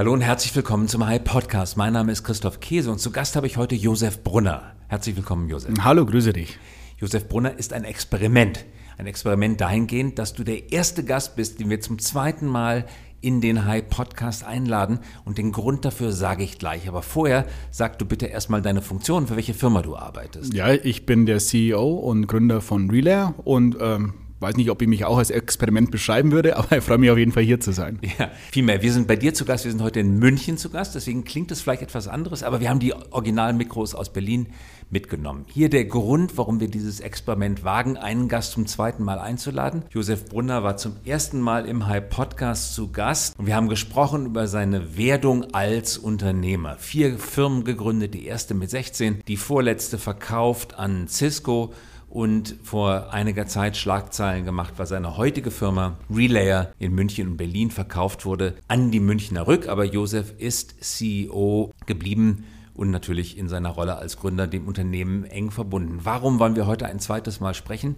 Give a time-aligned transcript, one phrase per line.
[0.00, 1.76] Hallo und herzlich willkommen zum High Podcast.
[1.76, 4.74] Mein Name ist Christoph Käse und zu Gast habe ich heute Josef Brunner.
[4.88, 5.74] Herzlich willkommen, Josef.
[5.84, 6.58] Hallo, grüße dich.
[6.96, 8.64] Josef Brunner ist ein Experiment.
[8.96, 12.86] Ein Experiment dahingehend, dass du der erste Gast bist, den wir zum zweiten Mal
[13.20, 15.00] in den High Podcast einladen.
[15.26, 16.88] Und den Grund dafür sage ich gleich.
[16.88, 20.54] Aber vorher sag du bitte erstmal deine Funktion, für welche Firma du arbeitest.
[20.54, 24.88] Ja, ich bin der CEO und Gründer von Relayer und ähm, weiß nicht, ob ich
[24.88, 27.72] mich auch als Experiment beschreiben würde, aber ich freue mich auf jeden Fall hier zu
[27.72, 27.98] sein.
[28.18, 28.82] Ja, vielmehr.
[28.82, 29.64] Wir sind bei dir zu Gast.
[29.64, 30.94] Wir sind heute in München zu Gast.
[30.94, 34.48] Deswegen klingt es vielleicht etwas anderes, aber wir haben die Originalmikros aus Berlin
[34.90, 35.44] mitgenommen.
[35.48, 39.84] Hier der Grund, warum wir dieses Experiment wagen, einen Gast zum zweiten Mal einzuladen.
[39.90, 44.26] Josef Brunner war zum ersten Mal im High Podcast zu Gast und wir haben gesprochen
[44.26, 46.76] über seine Werdung als Unternehmer.
[46.78, 51.72] Vier Firmen gegründet, die erste mit 16, die vorletzte verkauft an Cisco
[52.10, 57.70] und vor einiger Zeit Schlagzeilen gemacht, weil seine heutige Firma Relayer in München und Berlin
[57.70, 59.68] verkauft wurde an die Münchner Rück.
[59.68, 65.52] Aber Josef ist CEO geblieben und natürlich in seiner Rolle als Gründer dem Unternehmen eng
[65.52, 66.00] verbunden.
[66.02, 67.94] Warum wollen wir heute ein zweites Mal sprechen?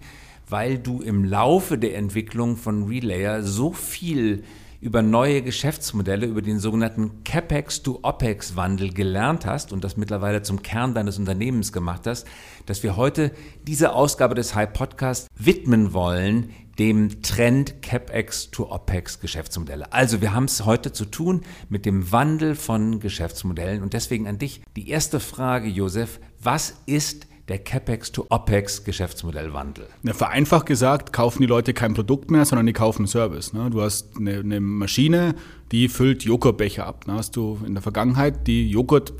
[0.47, 4.43] Weil du im Laufe der Entwicklung von Relayer so viel
[4.83, 10.41] über neue Geschäftsmodelle, über den sogenannten CapEx to OpEx Wandel gelernt hast und das mittlerweile
[10.41, 12.27] zum Kern deines Unternehmens gemacht hast,
[12.65, 13.31] dass wir heute
[13.65, 19.93] diese Ausgabe des High Podcast widmen wollen dem Trend CapEx to OpEx Geschäftsmodelle.
[19.93, 24.39] Also wir haben es heute zu tun mit dem Wandel von Geschäftsmodellen und deswegen an
[24.39, 29.87] dich die erste Frage, Josef, was ist der CapEx to OpEx Geschäftsmodellwandel?
[30.03, 33.53] Ja, vereinfacht gesagt, kaufen die Leute kein Produkt mehr, sondern die kaufen Service.
[33.53, 33.69] Ne?
[33.69, 35.35] Du hast eine, eine, Maschine,
[35.71, 37.03] die füllt Joghurtbecher ab.
[37.05, 39.13] Da hast du in der Vergangenheit die Joghurt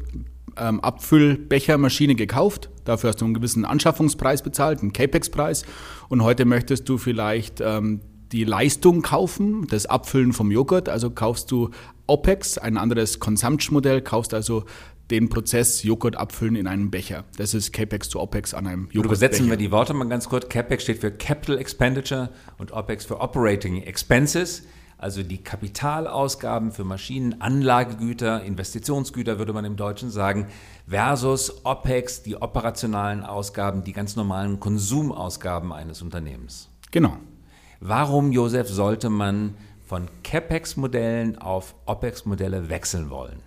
[0.57, 0.81] ähm,
[2.15, 2.69] gekauft.
[2.85, 5.65] Dafür hast du einen gewissen Anschaffungspreis bezahlt, einen CAPEX-Preis.
[6.09, 10.89] Und heute möchtest du vielleicht ähm, die Leistung kaufen, das Abfüllen vom Joghurt.
[10.89, 11.69] Also kaufst du
[12.07, 14.65] OPEX, ein anderes Consumption-Modell, kaufst also
[15.11, 17.25] den Prozess Joghurt abfüllen in einem Becher.
[17.37, 19.05] Das ist CAPEX zu OPEX an einem Joghurt.
[19.05, 20.49] Übersetzen wir die Worte mal ganz kurz.
[20.49, 24.63] CAPEX steht für Capital Expenditure und OPEX für Operating Expenses.
[24.97, 30.47] Also die Kapitalausgaben für Maschinen, Anlagegüter, Investitionsgüter würde man im Deutschen sagen,
[30.87, 36.69] versus OPEX, die operationalen Ausgaben, die ganz normalen Konsumausgaben eines Unternehmens.
[36.91, 37.17] Genau.
[37.81, 43.43] Warum, Josef, sollte man von CAPEX-Modellen auf OPEX-Modelle wechseln wollen?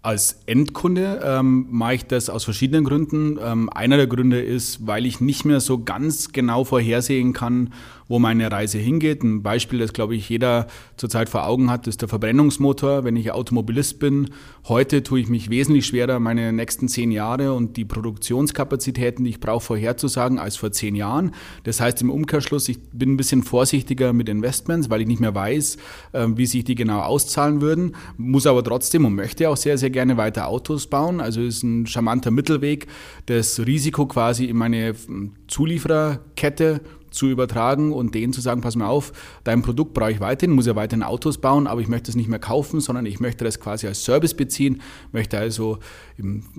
[0.00, 3.38] Als Endkunde ähm, mache ich das aus verschiedenen Gründen.
[3.42, 7.72] Ähm, einer der Gründe ist, weil ich nicht mehr so ganz genau vorhersehen kann,
[8.08, 9.22] wo meine Reise hingeht.
[9.22, 13.04] Ein Beispiel, das glaube ich jeder zurzeit vor Augen hat, ist der Verbrennungsmotor.
[13.04, 14.30] Wenn ich Automobilist bin,
[14.66, 19.40] heute tue ich mich wesentlich schwerer, meine nächsten zehn Jahre und die Produktionskapazitäten, die ich
[19.40, 21.32] brauche, vorherzusagen als vor zehn Jahren.
[21.64, 25.34] Das heißt im Umkehrschluss, ich bin ein bisschen vorsichtiger mit Investments, weil ich nicht mehr
[25.34, 25.76] weiß,
[26.14, 29.90] ähm, wie sich die genau auszahlen würden, muss aber trotzdem und möchte auch sehr, sehr
[29.90, 31.20] gerne weiter Autos bauen.
[31.20, 32.86] Also ist ein charmanter Mittelweg,
[33.26, 34.94] das Risiko quasi in meine
[35.48, 36.80] Zuliefererkette
[37.10, 39.12] zu übertragen und denen zu sagen, pass mal auf,
[39.44, 42.28] dein Produkt brauche ich weiterhin, muss ja weiterhin Autos bauen, aber ich möchte es nicht
[42.28, 44.82] mehr kaufen, sondern ich möchte das quasi als Service beziehen,
[45.12, 45.78] möchte also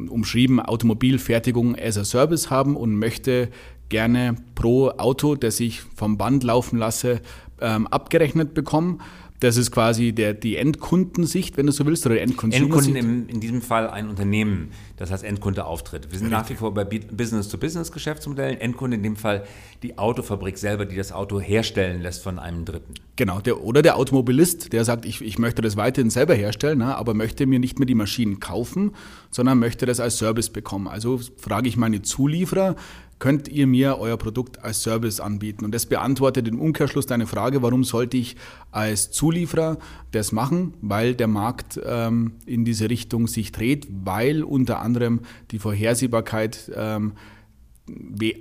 [0.10, 3.50] umschrieben Automobilfertigung as a Service haben und möchte
[3.90, 7.22] gerne pro Auto, das ich vom Band laufen lasse,
[7.60, 9.02] ähm, abgerechnet bekommen.
[9.40, 13.40] Das ist quasi der, die Endkundensicht, wenn du so willst, oder die Endkunden im, in
[13.40, 16.12] diesem Fall ein Unternehmen, das heißt Endkunde auftritt.
[16.12, 16.44] Wir sind Richtig.
[16.44, 18.60] nach wie vor bei Business-to-Business-Geschäftsmodellen.
[18.60, 19.46] Endkunde in dem Fall
[19.82, 22.96] die Autofabrik selber, die das Auto herstellen lässt von einem Dritten.
[23.16, 26.98] Genau, der, oder der Automobilist, der sagt, ich, ich möchte das weiterhin selber herstellen, ne,
[26.98, 28.92] aber möchte mir nicht mehr die Maschinen kaufen,
[29.32, 30.88] sondern möchte das als Service bekommen.
[30.88, 32.76] Also frage ich meine Zulieferer,
[33.20, 35.66] könnt ihr mir euer Produkt als Service anbieten?
[35.66, 38.36] Und das beantwortet im Umkehrschluss deine Frage, warum sollte ich
[38.72, 39.78] als Zulieferer
[40.12, 40.74] das machen?
[40.82, 45.22] Weil der Markt ähm, in diese Richtung sich dreht, weil unter anderem
[45.52, 47.14] die Vorhersehbarkeit ähm,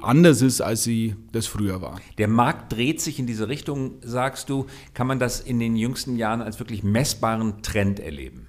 [0.00, 2.00] anders ist, als sie das früher war.
[2.18, 4.66] Der Markt dreht sich in diese Richtung, sagst du.
[4.94, 8.47] Kann man das in den jüngsten Jahren als wirklich messbaren Trend erleben?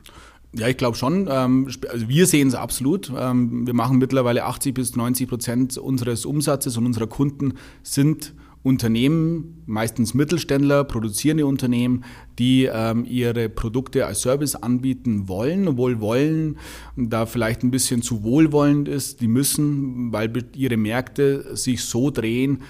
[0.54, 1.28] Ja, ich glaube schon.
[1.30, 3.12] Ähm, also wir sehen es absolut.
[3.16, 7.54] Ähm, wir machen mittlerweile 80 bis 90 Prozent unseres Umsatzes und unserer Kunden
[7.84, 12.04] sind Unternehmen, meistens Mittelständler, produzierende Unternehmen,
[12.40, 16.58] die ähm, ihre Produkte als Service anbieten wollen, obwohl wollen
[16.98, 19.22] da vielleicht ein bisschen zu wohlwollend ist.
[19.22, 22.62] Die müssen, weil ihre Märkte sich so drehen,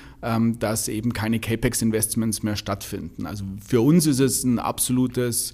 [0.59, 3.25] dass eben keine CAPEX-Investments mehr stattfinden.
[3.25, 5.53] Also für uns ist es ein absolutes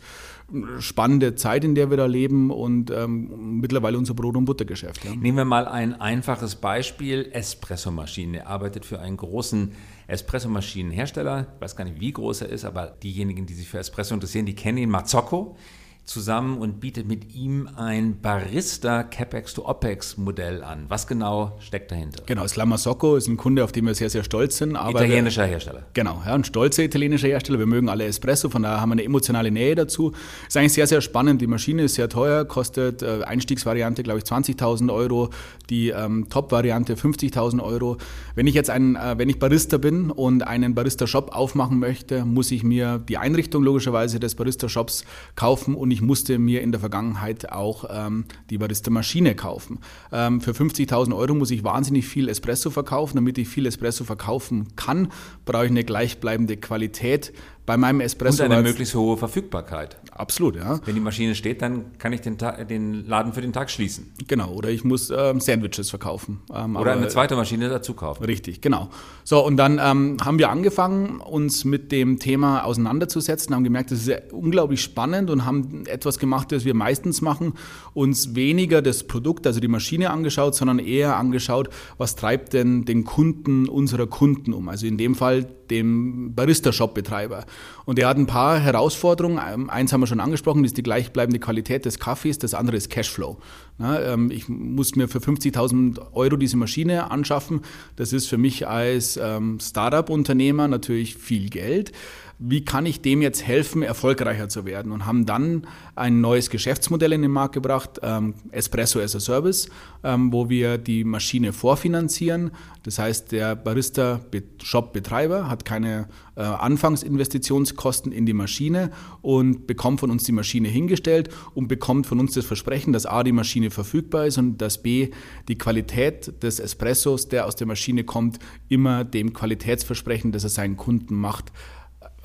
[0.80, 5.03] spannende Zeit, in der wir da leben und ähm, mittlerweile unser Brot- und Buttergeschäft.
[5.03, 5.15] Ja.
[5.15, 8.36] Nehmen wir mal ein einfaches Beispiel, Espressomaschinen.
[8.36, 9.71] Er arbeitet für einen großen
[10.07, 14.13] Espressomaschinenhersteller, ich weiß gar nicht, wie groß er ist, aber diejenigen, die sich für Espresso
[14.13, 15.57] interessieren, die kennen ihn, Mazzocco.
[16.06, 20.86] Zusammen und bietet mit ihm ein Barista CapEx to OpEx Modell an.
[20.88, 22.24] Was genau steckt dahinter?
[22.25, 24.75] Genau, das Socco ist ein Kunde, auf den wir sehr, sehr stolz sind.
[24.75, 25.84] italienischer Hersteller.
[25.94, 27.57] Genau, ja, ein stolzer italienischer Hersteller.
[27.57, 30.12] Wir mögen alle Espresso, von daher haben wir eine emotionale Nähe dazu.
[30.48, 31.42] Ist eigentlich sehr, sehr spannend.
[31.42, 35.31] Die Maschine ist sehr teuer, kostet äh, Einstiegsvariante, glaube ich, 20.000 Euro,
[35.69, 37.98] die ähm, Top-Variante 50.000 Euro.
[38.36, 42.52] Wenn ich jetzt ein, äh, wenn ich Barista bin und einen Barista-Shop aufmachen möchte, muss
[42.52, 45.04] ich mir die Einrichtung logischerweise des Barista-Shops
[45.36, 49.80] kaufen und ich musste mir in der Vergangenheit auch ähm, die Barista-Maschine kaufen.
[50.12, 53.15] Ähm, für 50.000 Euro muss ich wahnsinnig viel Espresso verkaufen.
[53.15, 55.07] Damit ich viel Espresso verkaufen kann,
[55.45, 57.31] brauche ich eine gleichbleibende Qualität
[57.66, 58.44] bei meinem Espresso.
[58.44, 59.98] Und eine möglichst hohe Verfügbarkeit.
[60.12, 60.80] Absolut, ja.
[60.86, 62.38] Wenn die Maschine steht, dann kann ich den,
[62.70, 64.14] den Laden für den Tag schließen.
[64.28, 66.42] Genau, oder ich muss ähm, Sandwiches verkaufen.
[66.54, 68.24] Ähm, oder eine zweite Maschine dazu kaufen.
[68.24, 68.90] Richtig, genau.
[69.24, 74.08] So, und dann ähm, haben wir angefangen, uns mit dem Thema auseinanderzusetzen, haben gemerkt, das
[74.08, 77.54] ist unglaublich spannend und haben etwas gemacht, das wir meistens machen,
[77.94, 83.04] uns weniger das Produkt, also die Maschine angeschaut, sondern eher angeschaut, was treibt denn den
[83.04, 84.70] Kunden unserer Kunden um.
[84.70, 87.46] Also in dem Fall dem Barista-Shop-Betreiber.
[87.86, 89.40] Und er hat ein paar Herausforderungen.
[89.48, 92.40] Ähm, eins haben wir schon angesprochen, das ist die gleichbleibende Qualität des Kaffees.
[92.40, 93.38] Das andere ist Cashflow.
[93.82, 97.62] Ähm, ich muss mir für 50.000 Euro diese Maschine anschaffen.
[97.96, 101.92] Das ist für mich als ähm, Startup-Unternehmer natürlich viel Geld
[102.38, 104.92] wie kann ich dem jetzt helfen, erfolgreicher zu werden?
[104.92, 109.70] Und haben dann ein neues Geschäftsmodell in den Markt gebracht, ähm, Espresso as a Service,
[110.04, 112.52] ähm, wo wir die Maschine vorfinanzieren.
[112.84, 118.92] Das heißt, der Barista-Shop-Betreiber hat keine äh, Anfangsinvestitionskosten in die Maschine
[119.22, 123.24] und bekommt von uns die Maschine hingestellt und bekommt von uns das Versprechen, dass A,
[123.24, 125.10] die Maschine verfügbar ist und dass B,
[125.48, 130.76] die Qualität des Espressos, der aus der Maschine kommt, immer dem Qualitätsversprechen, das er seinen
[130.76, 131.52] Kunden macht,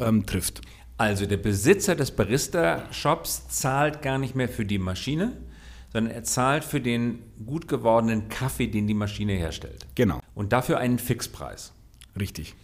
[0.00, 0.60] ähm, trifft.
[0.98, 5.32] Also der Besitzer des Barista-Shops zahlt gar nicht mehr für die Maschine,
[5.92, 9.86] sondern er zahlt für den gut gewordenen Kaffee, den die Maschine herstellt.
[9.94, 10.20] Genau.
[10.34, 11.72] Und dafür einen Fixpreis.
[12.18, 12.54] Richtig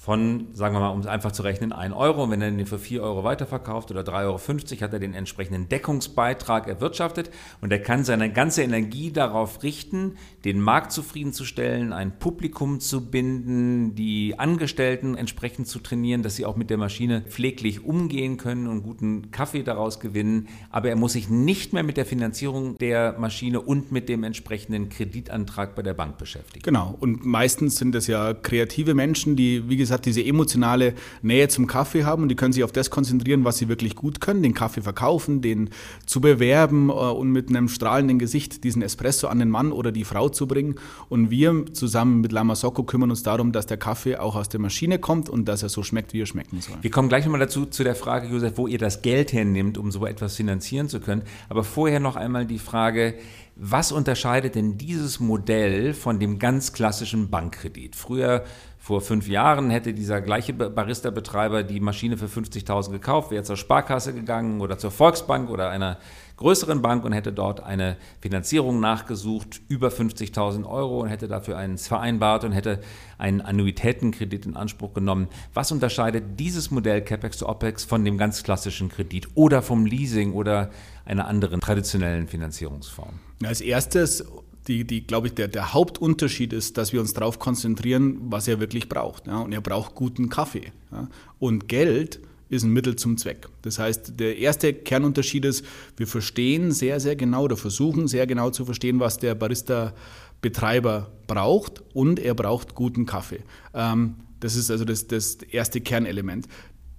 [0.00, 2.24] von, sagen wir mal, um es einfach zu rechnen, 1 Euro.
[2.24, 5.68] Und wenn er den für 4 Euro weiterverkauft oder 3,50 Euro, hat er den entsprechenden
[5.68, 7.30] Deckungsbeitrag erwirtschaftet
[7.60, 10.16] und er kann seine ganze Energie darauf richten,
[10.46, 16.56] den Markt zufriedenzustellen, ein Publikum zu binden, die Angestellten entsprechend zu trainieren, dass sie auch
[16.56, 20.48] mit der Maschine pfleglich umgehen können und guten Kaffee daraus gewinnen.
[20.70, 24.88] Aber er muss sich nicht mehr mit der Finanzierung der Maschine und mit dem entsprechenden
[24.88, 26.62] Kreditantrag bei der Bank beschäftigen.
[26.62, 26.96] Genau.
[26.98, 31.66] Und meistens sind es ja kreative Menschen, die, wie gesagt, gesagt, diese emotionale Nähe zum
[31.66, 34.54] Kaffee haben und die können sich auf das konzentrieren, was sie wirklich gut können, den
[34.54, 35.70] Kaffee verkaufen, den
[36.06, 40.04] zu bewerben äh, und mit einem strahlenden Gesicht diesen Espresso an den Mann oder die
[40.04, 40.76] Frau zu bringen.
[41.08, 44.60] Und wir zusammen mit Lama Socco kümmern uns darum, dass der Kaffee auch aus der
[44.60, 46.76] Maschine kommt und dass er so schmeckt, wie er schmecken soll.
[46.80, 49.90] Wir kommen gleich nochmal dazu, zu der Frage, Josef, wo ihr das Geld hernimmt, um
[49.90, 51.22] so etwas finanzieren zu können.
[51.48, 53.14] Aber vorher noch einmal die Frage,
[53.62, 57.94] was unterscheidet denn dieses Modell von dem ganz klassischen Bankkredit?
[57.94, 58.44] Früher
[58.90, 64.12] vor fünf Jahren hätte dieser gleiche Barista-Betreiber die Maschine für 50.000 gekauft, wäre zur Sparkasse
[64.12, 65.98] gegangen oder zur Volksbank oder einer
[66.36, 71.78] größeren Bank und hätte dort eine Finanzierung nachgesucht, über 50.000 Euro und hätte dafür einen
[71.78, 72.80] vereinbart und hätte
[73.16, 75.28] einen Annuitätenkredit in Anspruch genommen.
[75.54, 80.32] Was unterscheidet dieses Modell CapEx to OpEx von dem ganz klassischen Kredit oder vom Leasing
[80.32, 80.70] oder
[81.04, 83.20] einer anderen traditionellen Finanzierungsform?
[83.44, 84.24] Als erstes
[84.70, 88.60] die, die glaube ich, der, der Hauptunterschied ist, dass wir uns darauf konzentrieren, was er
[88.60, 89.26] wirklich braucht.
[89.26, 89.40] Ja?
[89.40, 90.72] Und er braucht guten Kaffee.
[90.92, 91.08] Ja?
[91.40, 93.48] Und Geld ist ein Mittel zum Zweck.
[93.62, 95.64] Das heißt, der erste Kernunterschied ist,
[95.96, 101.82] wir verstehen sehr, sehr genau oder versuchen sehr genau zu verstehen, was der Barista-Betreiber braucht
[101.92, 103.40] und er braucht guten Kaffee.
[103.74, 106.46] Ähm, das ist also das, das erste Kernelement.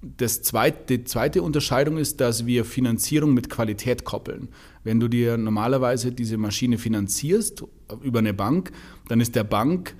[0.01, 4.49] Das zweite, die zweite Unterscheidung ist, dass wir Finanzierung mit Qualität koppeln.
[4.83, 7.63] Wenn du dir normalerweise diese Maschine finanzierst
[8.01, 8.71] über eine Bank,
[9.09, 9.95] dann ist der Bank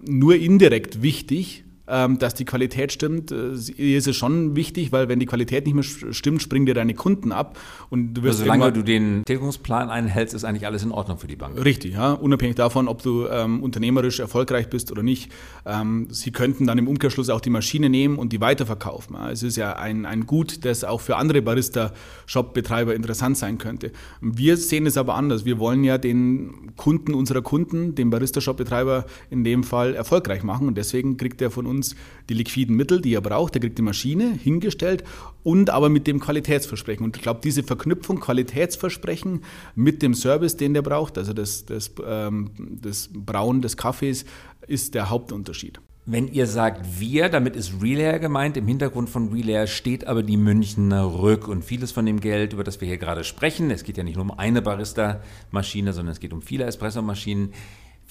[0.00, 5.26] nur indirekt wichtig, dass die Qualität stimmt, äh, ist es schon wichtig, weil wenn die
[5.26, 7.58] Qualität nicht mehr stimmt, springen dir deine Kunden ab.
[7.90, 11.26] Und du wirst also solange du den Tilgungsplan einhältst, ist eigentlich alles in Ordnung für
[11.26, 11.62] die Bank.
[11.62, 12.12] Richtig, ja.
[12.12, 15.32] Unabhängig davon, ob du ähm, unternehmerisch erfolgreich bist oder nicht.
[15.66, 19.16] Ähm, sie könnten dann im Umkehrschluss auch die Maschine nehmen und die weiterverkaufen.
[19.16, 19.30] Ja.
[19.30, 23.90] Es ist ja ein, ein Gut, das auch für andere Barista-Shop-Betreiber interessant sein könnte.
[24.20, 25.44] Wir sehen es aber anders.
[25.44, 30.78] Wir wollen ja den Kunden unserer Kunden, den Barista-Shop-Betreiber in dem Fall erfolgreich machen und
[30.78, 31.96] deswegen kriegt er von uns uns
[32.28, 33.54] die liquiden Mittel, die er braucht.
[33.56, 35.02] Er kriegt die Maschine hingestellt
[35.42, 37.04] und aber mit dem Qualitätsversprechen.
[37.04, 39.42] Und ich glaube, diese Verknüpfung Qualitätsversprechen
[39.74, 42.50] mit dem Service, den der braucht, also das, das, ähm,
[42.80, 44.24] das Brauen des Kaffees,
[44.66, 45.80] ist der Hauptunterschied.
[46.04, 48.56] Wenn ihr sagt wir, damit ist Relayer gemeint.
[48.56, 52.64] Im Hintergrund von Relayer steht aber die Münchner Rück und vieles von dem Geld, über
[52.64, 56.18] das wir hier gerade sprechen, es geht ja nicht nur um eine Barista-Maschine, sondern es
[56.18, 57.52] geht um viele Espresso-Maschinen.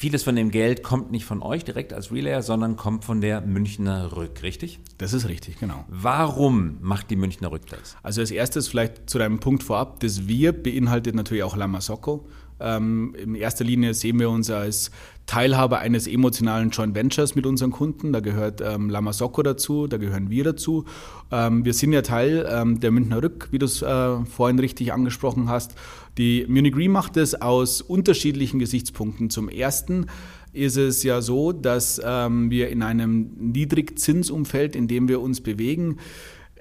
[0.02, 3.40] Vieles von dem Geld kommt nicht von euch direkt als Relayer, sondern kommt von der
[3.42, 4.80] Münchner Rück, richtig?
[4.98, 5.86] Das ist richtig, genau.
[5.90, 7.98] Warum macht die Münchner Rück das?
[8.02, 12.28] Also als erstes vielleicht zu deinem Punkt vorab, das Wir beinhaltet natürlich auch Lamasocco.
[12.62, 14.92] Ähm, in erster Linie sehen wir uns als
[15.26, 18.12] Teilhaber eines emotionalen Joint Ventures mit unseren Kunden.
[18.12, 20.86] Da gehört ähm, Lamasocco dazu, da gehören wir dazu.
[21.32, 24.92] Ähm, wir sind ja Teil ähm, der Münchner Rück, wie du es äh, vorhin richtig
[24.92, 25.76] angesprochen hast.
[26.18, 29.30] Die Munich Re macht es aus unterschiedlichen Gesichtspunkten.
[29.30, 30.08] Zum ersten
[30.54, 35.98] ist es ja so, dass ähm, wir in einem Niedrigzinsumfeld, in dem wir uns bewegen,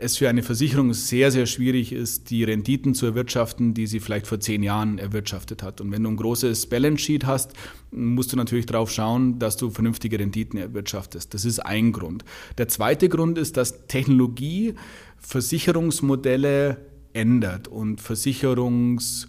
[0.00, 4.26] es für eine Versicherung sehr, sehr schwierig ist, die Renditen zu erwirtschaften, die sie vielleicht
[4.26, 5.80] vor zehn Jahren erwirtschaftet hat.
[5.80, 7.52] Und wenn du ein großes Balance Sheet hast,
[7.90, 11.35] musst du natürlich darauf schauen, dass du vernünftige Renditen erwirtschaftest.
[11.35, 12.25] Das ist ein Grund.
[12.57, 14.75] Der zweite Grund ist, dass Technologie
[15.19, 16.78] Versicherungsmodelle
[17.12, 19.28] ändert und Versicherungs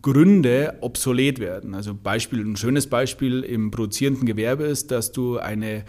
[0.00, 1.74] Gründe obsolet werden.
[1.74, 5.84] Also Beispiel, ein schönes Beispiel im produzierenden Gewerbe ist, dass du eine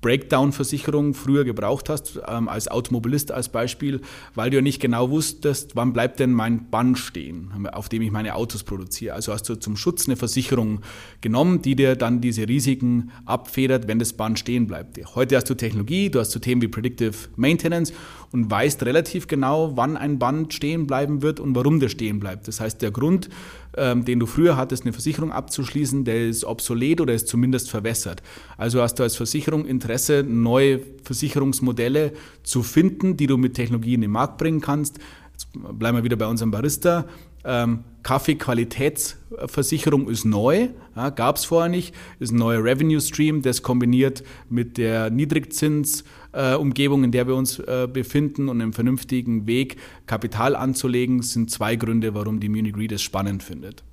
[0.00, 4.00] Breakdown-Versicherung früher gebraucht hast, ähm, als Automobilist als Beispiel,
[4.34, 8.12] weil du ja nicht genau wusstest, wann bleibt denn mein Band stehen, auf dem ich
[8.12, 9.14] meine Autos produziere.
[9.14, 10.80] Also hast du zum Schutz eine Versicherung
[11.20, 15.00] genommen, die dir dann diese Risiken abfedert, wenn das Band stehen bleibt.
[15.16, 17.92] Heute hast du Technologie, du hast so Themen wie Predictive Maintenance
[18.30, 22.48] und weißt relativ genau, wann ein Band stehen bleiben wird und warum der stehen bleibt.
[22.48, 23.28] Das heißt, der Grund,
[23.76, 28.22] ähm, den du früher hattest, eine Versicherung abzuschließen, der ist obsolet oder ist zumindest verwässert.
[28.56, 32.12] Also hast du als Versicherung Interesse, neue Versicherungsmodelle
[32.42, 34.98] zu finden, die du mit Technologie in den Markt bringen kannst.
[35.32, 35.48] Jetzt
[35.78, 37.06] bleiben wir wieder bei unserem Barista.
[37.44, 43.62] Ähm, Kaffeequalitätsversicherung ist neu, ja, gab es vorher nicht, ist ein neuer Revenue Stream, das
[43.62, 49.76] kombiniert mit der Niedrigzinsumgebung, äh, in der wir uns äh, befinden und einem vernünftigen Weg
[50.06, 53.84] Kapital anzulegen, sind zwei Gründe, warum die Munich Re das spannend findet.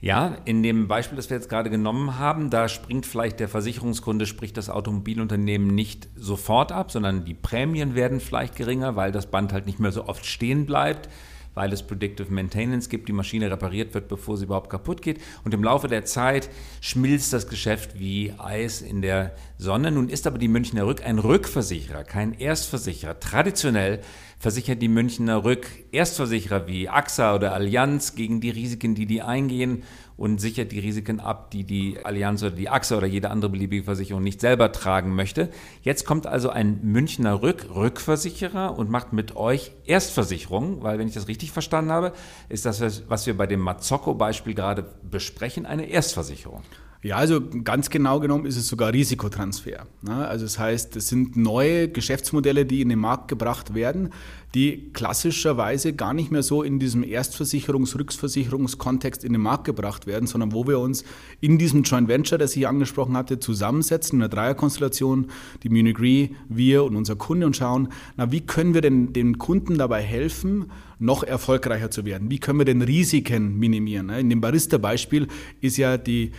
[0.00, 4.26] Ja, in dem Beispiel, das wir jetzt gerade genommen haben, da springt vielleicht der Versicherungskunde,
[4.26, 9.54] sprich das Automobilunternehmen nicht sofort ab, sondern die Prämien werden vielleicht geringer, weil das Band
[9.54, 11.08] halt nicht mehr so oft stehen bleibt
[11.54, 15.20] weil es Predictive Maintenance gibt, die Maschine repariert wird, bevor sie überhaupt kaputt geht.
[15.44, 19.90] Und im Laufe der Zeit schmilzt das Geschäft wie Eis in der Sonne.
[19.90, 23.20] Nun ist aber die Münchner Rück ein Rückversicherer, kein Erstversicherer.
[23.20, 24.00] Traditionell
[24.38, 29.84] versichert die Münchner Rück Erstversicherer wie AXA oder Allianz gegen die Risiken, die die eingehen
[30.16, 33.84] und sichert die Risiken ab, die die Allianz oder die AXA oder jede andere beliebige
[33.84, 35.50] Versicherung nicht selber tragen möchte.
[35.82, 41.14] Jetzt kommt also ein Münchner Rück, Rückversicherer und macht mit euch Erstversicherung, weil wenn ich
[41.14, 42.12] das richtig verstanden habe,
[42.48, 46.62] ist das, was wir bei dem Mazzocco-Beispiel gerade besprechen, eine Erstversicherung.
[47.04, 49.86] Ja, also ganz genau genommen ist es sogar Risikotransfer.
[50.00, 50.26] Ne?
[50.26, 54.08] Also das heißt, es sind neue Geschäftsmodelle, die in den Markt gebracht werden,
[54.54, 60.26] die klassischerweise gar nicht mehr so in diesem Erstversicherungs-, Rückversicherungskontext in den Markt gebracht werden,
[60.26, 61.04] sondern wo wir uns
[61.42, 65.26] in diesem Joint Venture, das ich angesprochen hatte, zusammensetzen, in einer Dreierkonstellation,
[65.62, 69.36] die Munich Re, wir und unser Kunde und schauen, na, wie können wir denn den
[69.36, 72.30] Kunden dabei helfen, noch erfolgreicher zu werden?
[72.30, 74.06] Wie können wir denn Risiken minimieren?
[74.06, 74.20] Ne?
[74.20, 75.28] In dem Barista-Beispiel
[75.60, 76.32] ist ja die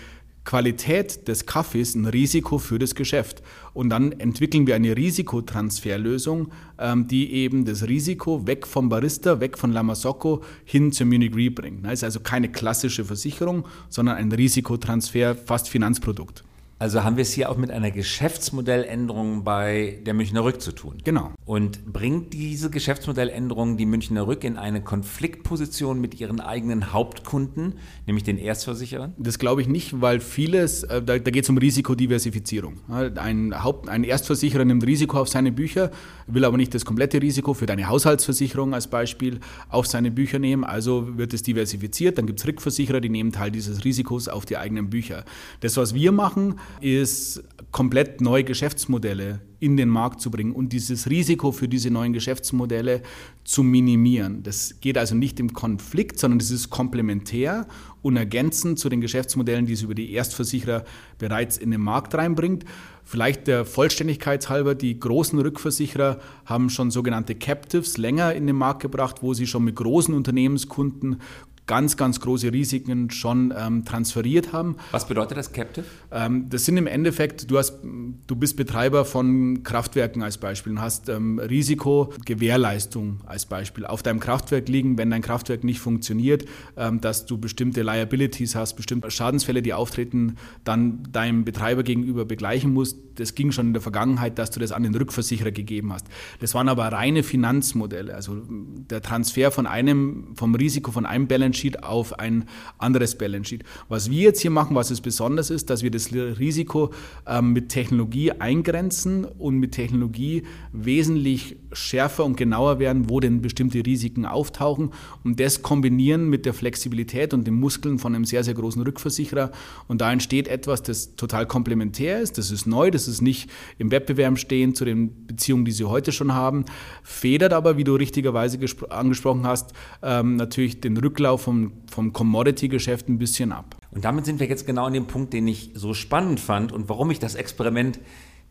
[0.45, 3.41] Qualität des Kaffees ein Risiko für das Geschäft.
[3.73, 9.57] Und dann entwickeln wir eine Risikotransferlösung, ähm, die eben das Risiko weg vom Barista, weg
[9.57, 11.83] von Lamasocco hin zur Munich Re bringt.
[11.83, 16.43] Das ist also keine klassische Versicherung, sondern ein Risikotransfer, fast Finanzprodukt.
[16.77, 20.97] Also haben wir es hier auch mit einer Geschäftsmodelländerung bei der Münchner Rück zu tun.
[21.05, 21.31] Genau.
[21.45, 27.75] Und bringt diese Geschäftsmodelländerung die Münchner Rück in eine Konfliktposition mit ihren eigenen Hauptkunden,
[28.07, 29.13] nämlich den Erstversicherern?
[29.17, 32.73] Das glaube ich nicht, weil vieles, äh, da, da geht es um Risikodiversifizierung.
[32.89, 35.91] Ein, Haupt, ein Erstversicherer nimmt Risiko auf seine Bücher,
[36.27, 39.39] will aber nicht das komplette Risiko für deine Haushaltsversicherung als Beispiel
[39.69, 40.65] auf seine Bücher nehmen.
[40.65, 42.17] Also wird es diversifiziert.
[42.17, 45.23] Dann gibt es Rückversicherer, die nehmen Teil dieses Risikos auf die eigenen Bücher.
[45.61, 51.09] Das, was wir machen, ist komplett neue Geschäftsmodelle in den Markt zu bringen und dieses
[51.09, 53.01] Risiko für diese neuen Geschäftsmodelle
[53.43, 54.43] zu minimieren.
[54.43, 57.67] Das geht also nicht im Konflikt, sondern es ist komplementär
[58.01, 60.85] und ergänzend zu den Geschäftsmodellen, die es über die Erstversicherer
[61.17, 62.63] bereits in den Markt reinbringt.
[63.03, 68.81] Vielleicht der Vollständigkeit halber, die großen Rückversicherer haben schon sogenannte Captives länger in den Markt
[68.81, 71.21] gebracht, wo sie schon mit großen Unternehmenskunden
[71.67, 74.75] ganz, ganz große Risiken schon ähm, transferiert haben.
[74.91, 75.85] Was bedeutet das Captive?
[76.11, 80.81] Ähm, das sind im Endeffekt, du, hast, du bist Betreiber von Kraftwerken als Beispiel und
[80.81, 86.45] hast ähm, Risikogewährleistung als Beispiel auf deinem Kraftwerk liegen, wenn dein Kraftwerk nicht funktioniert,
[86.77, 92.73] ähm, dass du bestimmte Liabilities hast, bestimmte Schadensfälle, die auftreten, dann deinem Betreiber gegenüber begleichen
[92.73, 92.97] musst.
[93.15, 96.05] Das ging schon in der Vergangenheit, dass du das an den Rückversicherer gegeben hast.
[96.41, 98.41] Das waren aber reine Finanzmodelle, also
[98.89, 102.45] der Transfer von einem, vom Risiko von einem Balance Sheet auf ein
[102.77, 103.63] anderes Balance Sheet.
[103.89, 106.91] Was wir jetzt hier machen, was es besonders ist, dass wir das Risiko
[107.27, 113.85] ähm, mit Technologie eingrenzen und mit Technologie wesentlich schärfer und genauer werden, wo denn bestimmte
[113.85, 114.91] Risiken auftauchen
[115.23, 119.51] und das kombinieren mit der Flexibilität und den Muskeln von einem sehr, sehr großen Rückversicherer.
[119.87, 123.91] Und da entsteht etwas, das total komplementär ist, das ist neu, das ist nicht im
[123.91, 126.65] Wettbewerb stehen zu den Beziehungen, die sie heute schon haben,
[127.03, 128.59] federt aber, wie du richtigerweise
[128.89, 133.77] angesprochen hast, ähm, natürlich den Rücklauf vom, vom Commodity-Geschäft ein bisschen ab.
[133.91, 136.89] Und damit sind wir jetzt genau an dem Punkt, den ich so spannend fand und
[136.89, 137.99] warum ich das Experiment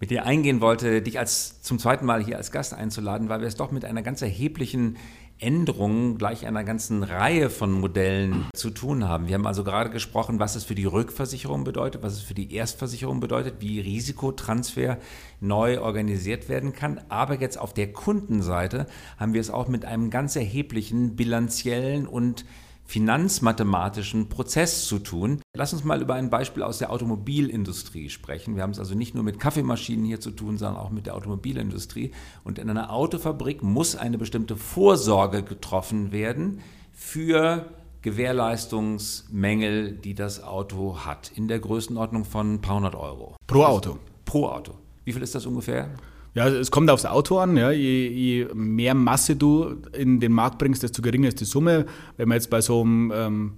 [0.00, 3.48] mit dir eingehen wollte, dich als zum zweiten Mal hier als Gast einzuladen, weil wir
[3.48, 4.96] es doch mit einer ganz erheblichen
[5.38, 9.26] Änderung gleich einer ganzen Reihe von Modellen zu tun haben.
[9.26, 12.54] Wir haben also gerade gesprochen, was es für die Rückversicherung bedeutet, was es für die
[12.54, 14.98] Erstversicherung bedeutet, wie Risikotransfer
[15.40, 17.00] neu organisiert werden kann.
[17.08, 18.86] Aber jetzt auf der Kundenseite
[19.18, 22.44] haben wir es auch mit einem ganz erheblichen bilanziellen und
[22.84, 25.40] finanzmathematischen Prozess zu tun.
[25.56, 28.56] Lass uns mal über ein Beispiel aus der Automobilindustrie sprechen.
[28.56, 31.14] Wir haben es also nicht nur mit Kaffeemaschinen hier zu tun, sondern auch mit der
[31.14, 32.12] Automobilindustrie.
[32.44, 36.60] Und in einer Autofabrik muss eine bestimmte Vorsorge getroffen werden
[36.92, 37.66] für
[38.02, 43.34] Gewährleistungsmängel, die das Auto hat, in der Größenordnung von ein paar hundert Euro.
[43.46, 43.98] Pro Auto.
[44.26, 44.74] Pro Auto.
[45.04, 45.88] Wie viel ist das ungefähr?
[46.34, 47.56] Ja, es kommt aufs Auto an.
[47.56, 47.70] Ja.
[47.70, 51.86] Je, je, mehr Masse du in den Markt bringst, desto geringer ist die Summe.
[52.16, 53.52] Wenn wir jetzt bei so einem ähm,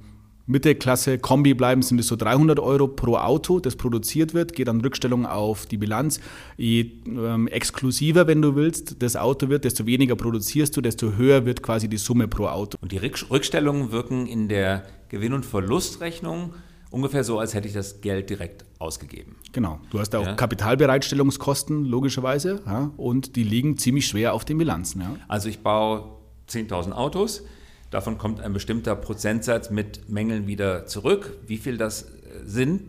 [0.46, 5.26] Mittelklasse-Kombi bleiben, sind es so 300 Euro pro Auto, das produziert wird, geht dann Rückstellung
[5.26, 6.20] auf die Bilanz.
[6.56, 11.46] Je ähm, exklusiver, wenn du willst, das Auto wird, desto weniger produzierst du, desto höher
[11.46, 12.76] wird quasi die Summe pro Auto.
[12.80, 16.52] Und die Rückstellungen wirken in der Gewinn- und Verlustrechnung
[16.90, 19.36] ungefähr so, als hätte ich das Geld direkt ausgegeben.
[19.52, 19.80] Genau.
[19.90, 20.34] Du hast auch ja.
[20.34, 25.00] Kapitalbereitstellungskosten, logischerweise, ja, und die liegen ziemlich schwer auf den Bilanzen.
[25.00, 25.16] Ja.
[25.28, 26.16] Also ich baue
[26.48, 27.44] 10.000 Autos,
[27.90, 31.38] davon kommt ein bestimmter Prozentsatz mit Mängeln wieder zurück.
[31.46, 32.06] Wie viel das äh,
[32.44, 32.82] sind,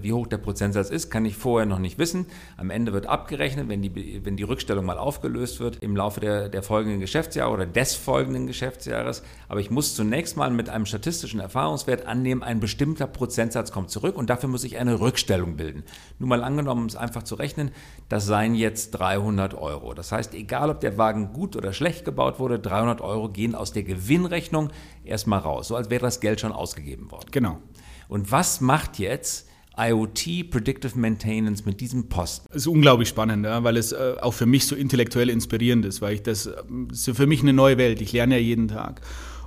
[0.00, 2.26] wie hoch der Prozentsatz ist, kann ich vorher noch nicht wissen.
[2.56, 6.48] Am Ende wird abgerechnet, wenn die, wenn die Rückstellung mal aufgelöst wird im Laufe der,
[6.48, 9.22] der folgenden Geschäftsjahre oder des folgenden Geschäftsjahres.
[9.48, 14.16] Aber ich muss zunächst mal mit einem statistischen Erfahrungswert annehmen, ein bestimmter Prozentsatz kommt zurück
[14.16, 15.84] und dafür muss ich eine Rückstellung bilden.
[16.18, 17.70] Nur mal angenommen, um es einfach zu rechnen,
[18.08, 19.94] das seien jetzt 300 Euro.
[19.94, 23.72] Das heißt, egal ob der Wagen gut oder schlecht gebaut wurde, 300 Euro gehen aus
[23.72, 24.70] der Gewinnrechnung
[25.04, 27.28] erstmal raus, so als wäre das Geld schon ausgegeben worden.
[27.30, 27.58] Genau.
[28.08, 32.46] Und was macht jetzt IoT Predictive Maintenance mit diesem Posten?
[32.48, 36.00] Das ist unglaublich spannend, ja, weil es äh, auch für mich so intellektuell inspirierend ist,
[36.00, 36.50] weil ich das,
[36.88, 38.00] das ist für mich eine neue Welt.
[38.00, 39.00] Ich lerne ja jeden Tag.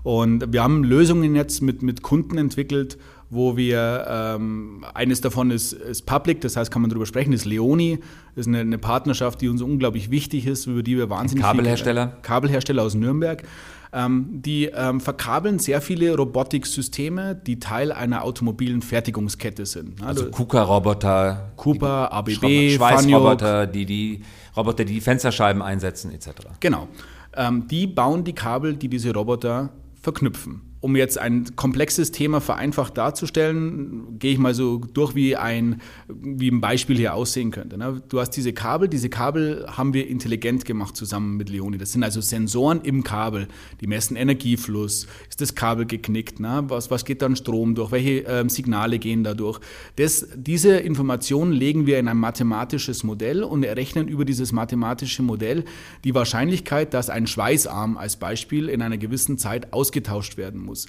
[0.04, 2.98] Und wir haben Lösungen jetzt mit, mit Kunden entwickelt,
[3.30, 7.46] wo wir, ähm, eines davon ist, ist Public, das heißt, kann man darüber sprechen, ist
[7.46, 8.00] Leoni,
[8.36, 12.08] ist eine, eine Partnerschaft, die uns unglaublich wichtig ist, über die wir wahnsinnig Kabelhersteller.
[12.08, 13.44] Viel, äh, Kabelhersteller aus Nürnberg.
[13.92, 20.04] Ähm, die ähm, verkabeln sehr viele Robotiksysteme, die Teil einer automobilen Fertigungskette sind.
[20.04, 24.24] Also, also KUKA-Roboter, KUPA, ABB, Schweißroboter, die die
[24.56, 26.30] Roboter, die die Fensterscheiben einsetzen, etc.
[26.60, 26.88] Genau.
[27.36, 29.70] Ähm, die bauen die Kabel, die diese Roboter
[30.02, 35.82] verknüpfen um jetzt ein komplexes Thema vereinfacht darzustellen, gehe ich mal so durch, wie ein,
[36.08, 37.78] wie ein Beispiel hier aussehen könnte.
[37.78, 38.02] Ne?
[38.08, 41.78] Du hast diese Kabel, diese Kabel haben wir intelligent gemacht zusammen mit Leoni.
[41.78, 43.50] Das sind also Sensoren im Kabel,
[43.82, 46.64] die messen Energiefluss, ist das Kabel geknickt, ne?
[46.68, 49.60] was, was geht dann Strom durch, welche äh, Signale gehen da durch.
[49.98, 55.66] Das, diese Informationen legen wir in ein mathematisches Modell und errechnen über dieses mathematische Modell
[56.06, 60.88] die Wahrscheinlichkeit, dass ein Schweißarm als Beispiel in einer gewissen Zeit ausgetauscht werden muss muss.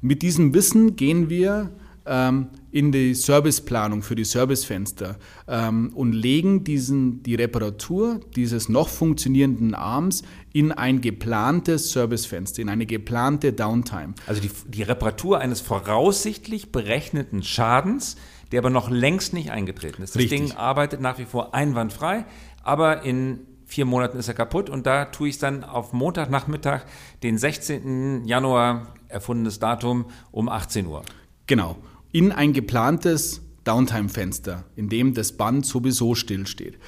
[0.00, 1.70] Mit diesem Wissen gehen wir
[2.08, 8.88] ähm, in die Serviceplanung für die Servicefenster ähm, und legen diesen, die Reparatur dieses noch
[8.88, 14.14] funktionierenden Arms in ein geplantes Servicefenster, in eine geplante Downtime.
[14.26, 18.16] Also die, die Reparatur eines voraussichtlich berechneten Schadens,
[18.52, 20.14] der aber noch längst nicht eingetreten ist.
[20.14, 20.40] Das Richtig.
[20.40, 22.24] Ding arbeitet nach wie vor einwandfrei,
[22.62, 26.80] aber in vier Monaten ist er kaputt und da tue ich es dann auf Montagnachmittag,
[27.22, 28.24] den 16.
[28.24, 31.02] Januar erfundenes Datum um 18 Uhr.
[31.46, 31.76] Genau.
[32.10, 36.78] In ein geplantes Downtime-Fenster, in dem das Band sowieso stillsteht.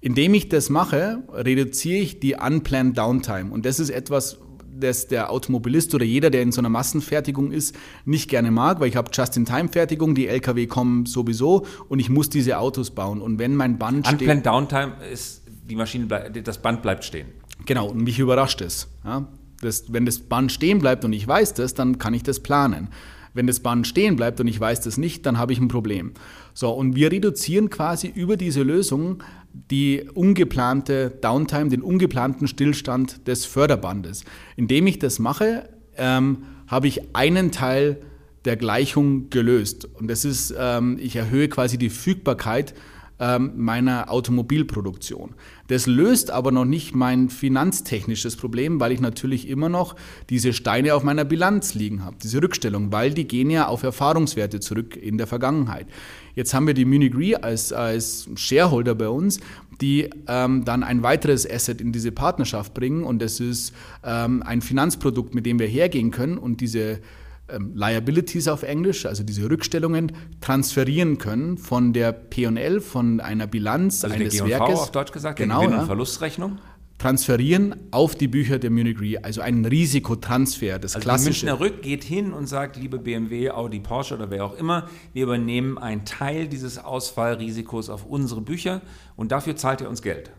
[0.00, 3.50] Indem ich das mache, reduziere ich die unplanned Downtime.
[3.50, 4.38] Und das ist etwas,
[4.78, 8.88] das der Automobilist oder jeder, der in so einer Massenfertigung ist, nicht gerne mag, weil
[8.88, 13.22] ich habe Just-in-Time-Fertigung, die LKW kommen sowieso und ich muss diese Autos bauen.
[13.22, 17.28] Und wenn mein Band Unplanned Downtime ist die Maschine, das Band bleibt stehen.
[17.66, 18.88] Genau, und mich überrascht es.
[19.04, 19.28] Ja?
[19.60, 22.88] Das, wenn das Band stehen bleibt und ich weiß das, dann kann ich das planen.
[23.34, 26.12] Wenn das Band stehen bleibt und ich weiß das nicht, dann habe ich ein Problem.
[26.54, 33.44] So, und wir reduzieren quasi über diese Lösung die ungeplante Downtime, den ungeplanten Stillstand des
[33.44, 34.24] Förderbandes.
[34.56, 38.00] Indem ich das mache, ähm, habe ich einen Teil
[38.44, 39.88] der Gleichung gelöst.
[39.94, 42.74] Und das ist, ähm, ich erhöhe quasi die Fügbarkeit
[43.20, 45.34] ähm, meiner Automobilproduktion.
[45.66, 49.96] Das löst aber noch nicht mein finanztechnisches Problem, weil ich natürlich immer noch
[50.30, 54.60] diese Steine auf meiner Bilanz liegen habe, diese Rückstellung, weil die gehen ja auf Erfahrungswerte
[54.60, 55.86] zurück in der Vergangenheit.
[56.34, 59.40] Jetzt haben wir die Munich Re als, als Shareholder bei uns,
[59.80, 64.62] die ähm, dann ein weiteres Asset in diese Partnerschaft bringen und das ist ähm, ein
[64.62, 67.00] Finanzprodukt, mit dem wir hergehen können und diese
[67.48, 74.04] ähm, Liabilities auf Englisch, also diese Rückstellungen, transferieren können von der P&L, von einer Bilanz
[74.04, 74.80] also eines der G&V Werkes.
[74.80, 76.58] auf Deutsch gesagt, genau, der Gewinn- und Verlustrechnung.
[76.98, 81.46] transferieren auf die Bücher der Munich Re, also ein Risikotransfer, das Also die klassische.
[81.46, 85.22] Münchner Rück geht hin und sagt, liebe BMW, Audi, Porsche oder wer auch immer, wir
[85.22, 88.82] übernehmen einen Teil dieses Ausfallrisikos auf unsere Bücher
[89.16, 90.30] und dafür zahlt ihr uns Geld.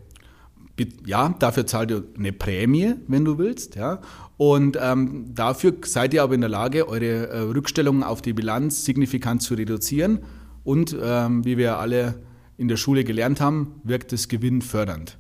[1.06, 3.76] Ja, dafür zahlt ihr eine Prämie, wenn du willst.
[3.76, 4.00] Ja.
[4.40, 8.86] Und ähm, dafür seid ihr aber in der Lage, eure äh, Rückstellungen auf die Bilanz
[8.86, 10.20] signifikant zu reduzieren.
[10.64, 12.22] Und ähm, wie wir alle
[12.56, 15.18] in der Schule gelernt haben, wirkt es gewinnfördernd.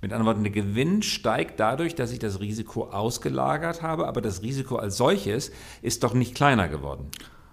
[0.00, 4.40] Mit anderen Worten, der Gewinn steigt dadurch, dass ich das Risiko ausgelagert habe, aber das
[4.40, 7.08] Risiko als solches ist doch nicht kleiner geworden.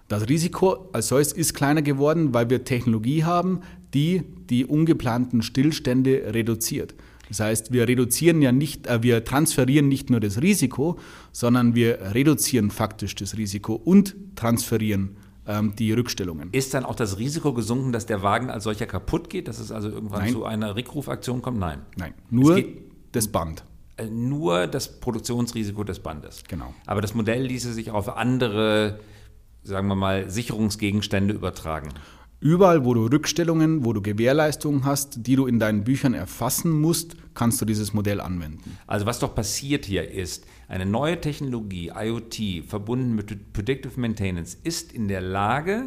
[0.08, 3.60] Das Risiko als solches ist kleiner geworden, weil wir Technologie haben,
[3.92, 6.94] die die ungeplanten Stillstände reduziert.
[7.28, 10.98] Das heißt, wir reduzieren ja nicht, äh, wir transferieren nicht nur das Risiko,
[11.32, 16.50] sondern wir reduzieren faktisch das Risiko und transferieren ähm, die Rückstellungen.
[16.52, 19.72] Ist dann auch das Risiko gesunken, dass der Wagen als solcher kaputt geht, dass es
[19.72, 20.32] also irgendwann Nein.
[20.32, 21.58] zu einer Rückrufaktion kommt?
[21.58, 21.80] Nein.
[21.96, 22.62] Nein, nur
[23.12, 23.64] das Band.
[23.96, 26.42] Äh, Nur das Produktionsrisiko des Bandes.
[26.48, 26.74] Genau.
[26.86, 28.98] Aber das Modell ließe sich auf andere,
[29.62, 31.90] sagen wir mal, Sicherungsgegenstände übertragen.
[32.44, 37.16] Überall, wo du Rückstellungen, wo du Gewährleistungen hast, die du in deinen Büchern erfassen musst,
[37.32, 38.76] kannst du dieses Modell anwenden.
[38.86, 44.92] Also was doch passiert hier ist, eine neue Technologie, IoT, verbunden mit Predictive Maintenance, ist
[44.92, 45.86] in der Lage,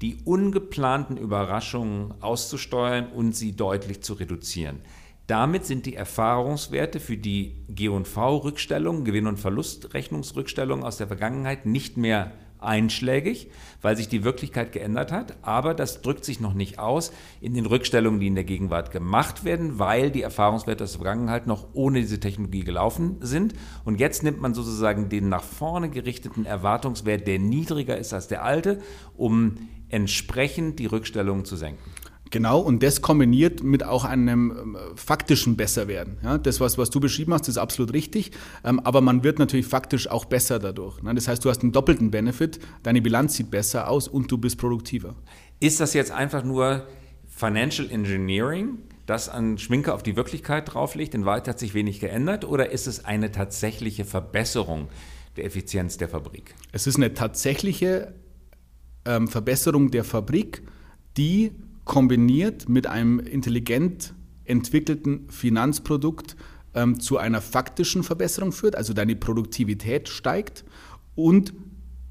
[0.00, 4.80] die ungeplanten Überraschungen auszusteuern und sie deutlich zu reduzieren.
[5.28, 12.32] Damit sind die Erfahrungswerte für die G&V-Rückstellungen, Gewinn- und Verlustrechnungsrückstellungen aus der Vergangenheit nicht mehr
[12.64, 15.36] einschlägig, weil sich die Wirklichkeit geändert hat.
[15.42, 19.44] Aber das drückt sich noch nicht aus in den Rückstellungen, die in der Gegenwart gemacht
[19.44, 23.54] werden, weil die Erfahrungswerte aus der Vergangenheit noch ohne diese Technologie gelaufen sind.
[23.84, 28.44] Und jetzt nimmt man sozusagen den nach vorne gerichteten Erwartungswert, der niedriger ist als der
[28.44, 28.80] alte,
[29.16, 31.91] um entsprechend die Rückstellungen zu senken.
[32.32, 36.16] Genau, und das kombiniert mit auch einem ähm, faktischen Besserwerden.
[36.24, 38.30] Ja, das, was, was du beschrieben hast, ist absolut richtig,
[38.64, 41.02] ähm, aber man wird natürlich faktisch auch besser dadurch.
[41.02, 41.14] Ne?
[41.14, 44.56] Das heißt, du hast einen doppelten Benefit, deine Bilanz sieht besser aus und du bist
[44.56, 45.14] produktiver.
[45.60, 46.86] Ist das jetzt einfach nur
[47.28, 52.46] Financial Engineering, das an Schminke auf die Wirklichkeit drauflegt, in Wahrheit hat sich wenig geändert,
[52.46, 54.88] oder ist es eine tatsächliche Verbesserung
[55.36, 56.54] der Effizienz der Fabrik?
[56.72, 58.14] Es ist eine tatsächliche
[59.04, 60.62] ähm, Verbesserung der Fabrik,
[61.18, 61.52] die
[61.84, 64.14] kombiniert mit einem intelligent
[64.44, 66.36] entwickelten Finanzprodukt
[66.74, 70.64] ähm, zu einer faktischen Verbesserung führt, also deine Produktivität steigt
[71.14, 71.52] und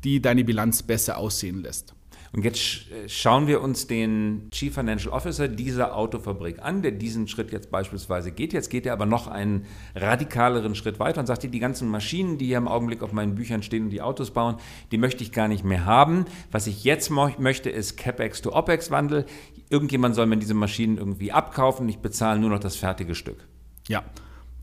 [0.04, 1.94] die deine Bilanz besser aussehen lässt.
[2.34, 7.28] Und jetzt äh, schauen wir uns den Chief Financial Officer dieser Autofabrik an, der diesen
[7.28, 8.54] Schritt jetzt beispielsweise geht.
[8.54, 9.65] Jetzt geht er aber noch einen
[9.96, 13.63] radikaleren Schritt weiter und sagt, die ganzen Maschinen, die hier im Augenblick auf meinen Büchern
[13.63, 14.56] stehen und die Autos bauen,
[14.91, 16.26] die möchte ich gar nicht mehr haben.
[16.52, 19.26] Was ich jetzt möchte, ist CapEx to OpEx-Wandel.
[19.70, 21.89] Irgendjemand soll mir diese Maschinen irgendwie abkaufen.
[21.89, 23.46] Ich bezahle nur noch das fertige Stück.
[23.89, 24.04] Ja,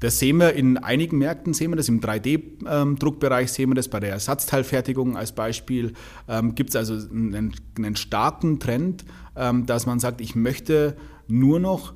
[0.01, 4.01] das sehen wir in einigen Märkten, sehen wir das im 3D-Druckbereich, sehen wir das bei
[4.01, 5.93] der Ersatzteilfertigung als Beispiel.
[6.29, 9.05] Ähm, Gibt es also einen, einen starken Trend,
[9.37, 11.95] ähm, dass man sagt, ich möchte nur noch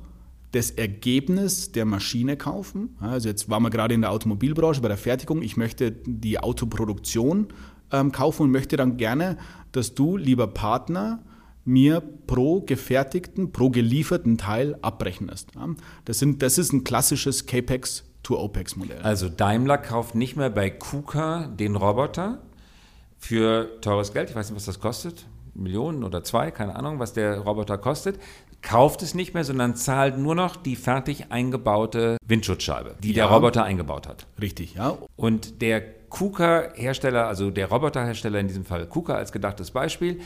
[0.51, 2.95] das Ergebnis der Maschine kaufen.
[2.99, 5.41] Also jetzt waren wir gerade in der Automobilbranche bei der Fertigung.
[5.41, 7.47] Ich möchte die Autoproduktion
[7.91, 9.37] ähm, kaufen und möchte dann gerne,
[9.71, 11.23] dass du, lieber Partner,
[11.65, 15.49] mir pro gefertigten, pro gelieferten Teil abrechnest.
[15.55, 15.69] Ja,
[16.05, 19.01] Das, sind, das ist ein klassisches CAPEX to OPEX-Modell.
[19.01, 22.39] Also Daimler kauft nicht mehr bei KUKA den Roboter
[23.17, 24.29] für teures Geld.
[24.29, 25.25] Ich weiß nicht, was das kostet.
[25.53, 28.19] Millionen oder zwei, keine Ahnung, was der Roboter kostet.
[28.61, 33.35] Kauft es nicht mehr, sondern zahlt nur noch die fertig eingebaute Windschutzscheibe, die der Ja.
[33.35, 34.25] Roboter eingebaut hat.
[34.41, 34.97] Richtig, ja.
[35.17, 40.21] Und der KUKA-Hersteller, also der Roboterhersteller in diesem Fall KUKA als gedachtes Beispiel,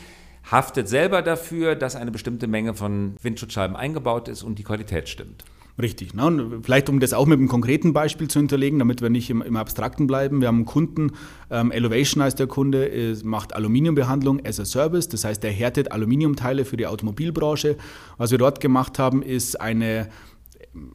[0.50, 5.44] haftet selber dafür, dass eine bestimmte Menge von Windschutzscheiben eingebaut ist und die Qualität stimmt.
[5.80, 6.12] Richtig.
[6.12, 6.26] Ne?
[6.26, 9.42] Und vielleicht, um das auch mit einem konkreten Beispiel zu hinterlegen, damit wir nicht im,
[9.42, 10.40] im Abstrakten bleiben.
[10.40, 11.12] Wir haben einen Kunden,
[11.50, 15.08] ähm, Elevation heißt der Kunde, ist, macht Aluminiumbehandlung as a Service.
[15.08, 17.76] Das heißt, er härtet Aluminiumteile für die Automobilbranche.
[18.16, 20.08] Was wir dort gemacht haben, ist eine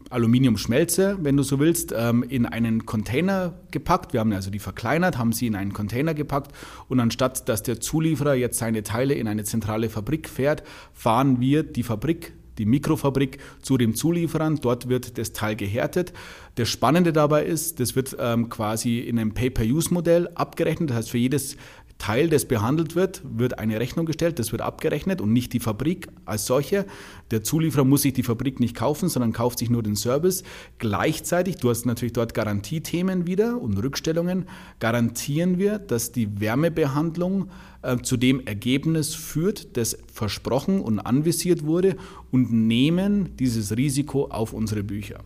[0.09, 4.13] Aluminiumschmelze, wenn du so willst, ähm, in einen Container gepackt.
[4.13, 6.51] Wir haben also die verkleinert, haben sie in einen Container gepackt
[6.87, 11.63] und anstatt dass der Zulieferer jetzt seine Teile in eine zentrale Fabrik fährt, fahren wir
[11.63, 14.57] die Fabrik die Mikrofabrik zu dem Zulieferern.
[14.61, 16.13] Dort wird das Teil gehärtet.
[16.55, 20.91] Das Spannende dabei ist, das wird ähm, quasi in einem Pay-per-Use-Modell abgerechnet.
[20.91, 21.57] Das heißt, für jedes
[22.03, 26.09] Teil, das behandelt wird, wird eine Rechnung gestellt, das wird abgerechnet und nicht die Fabrik
[26.25, 26.85] als solche.
[27.31, 30.43] Der Zulieferer muss sich die Fabrik nicht kaufen, sondern kauft sich nur den Service.
[30.79, 34.49] Gleichzeitig, du hast natürlich dort Garantiethemen wieder und Rückstellungen,
[34.81, 37.49] garantieren wir, dass die Wärmebehandlung
[37.83, 41.95] äh, zu dem Ergebnis führt, das versprochen und anvisiert wurde
[42.31, 45.21] und nehmen dieses Risiko auf unsere Bücher.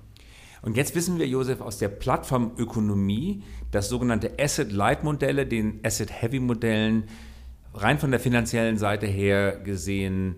[0.61, 7.03] Und jetzt wissen wir, Josef, aus der Plattformökonomie, dass sogenannte Asset-Light-Modelle den Asset-Heavy-Modellen
[7.73, 10.37] rein von der finanziellen Seite her gesehen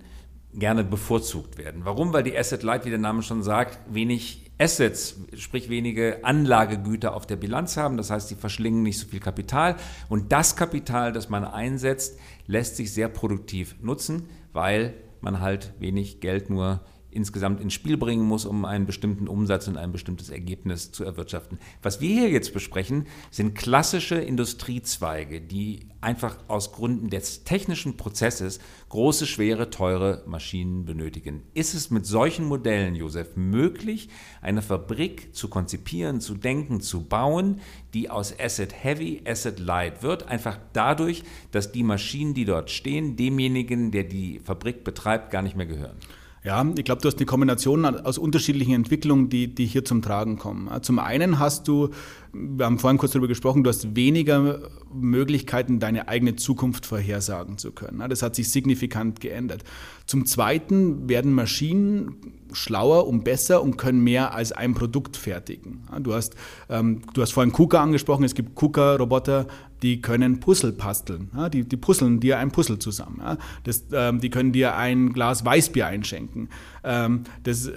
[0.53, 1.86] gerne bevorzugt werden.
[1.86, 2.12] Warum?
[2.12, 7.25] Weil die Asset Light, wie der Name schon sagt, wenig Assets, sprich wenige Anlagegüter auf
[7.25, 7.97] der Bilanz haben.
[7.97, 9.75] Das heißt, sie verschlingen nicht so viel Kapital.
[10.10, 16.19] Und das Kapital, das man einsetzt, lässt sich sehr produktiv nutzen, weil man halt wenig
[16.19, 20.91] Geld nur insgesamt ins Spiel bringen muss, um einen bestimmten Umsatz und ein bestimmtes Ergebnis
[20.91, 21.60] zu erwirtschaften.
[21.82, 28.60] Was wir hier jetzt besprechen, sind klassische Industriezweige, die einfach aus Gründen des technischen Prozesses
[28.89, 31.43] große, schwere, teure Maschinen benötigen.
[31.54, 34.10] Ist es mit solchen Modellen, Josef, möglich,
[34.41, 37.60] eine Fabrik zu konzipieren, zu denken, zu bauen,
[37.93, 43.15] die aus Asset Heavy, Asset Light wird, einfach dadurch, dass die Maschinen, die dort stehen,
[43.15, 45.98] demjenigen, der die Fabrik betreibt, gar nicht mehr gehören?
[46.50, 50.40] Ja, ich glaube, du hast eine Kombination aus unterschiedlichen Entwicklungen, die, die hier zum Tragen
[50.40, 50.68] kommen.
[50.82, 51.90] Zum einen hast du,
[52.34, 54.58] wir haben vorhin kurz darüber gesprochen, du hast weniger
[54.92, 58.04] Möglichkeiten, deine eigene Zukunft vorhersagen zu können.
[58.10, 59.64] Das hat sich signifikant geändert.
[60.08, 62.16] Zum Zweiten werden Maschinen
[62.52, 65.84] schlauer und besser und können mehr als ein Produkt fertigen.
[66.00, 66.36] Du hast,
[66.68, 69.46] ähm, du hast vorhin KUKA angesprochen, es gibt KUKA-Roboter,
[69.82, 71.30] die können Puzzle basteln.
[71.36, 73.20] Ja, die, die puzzeln dir ein Puzzle zusammen.
[73.22, 73.38] Ja.
[73.63, 76.50] Das, ähm, die können dir ein Glas Weißbier einschenken.
[76.84, 77.72] Ähm, das äh,